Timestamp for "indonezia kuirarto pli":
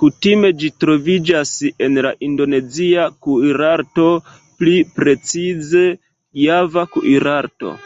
2.28-4.78